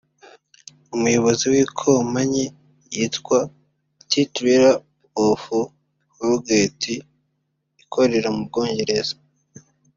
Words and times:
Umuyobozi 0.95 1.43
w’Ikompanyi 1.51 2.45
yitwa 2.95 3.39
Tea 4.09 4.25
Taylor’s 4.33 4.81
of 5.27 5.43
Harrogate 6.15 6.93
ikorera 7.83 8.29
mu 8.35 8.41
Bwongereza 8.49 9.15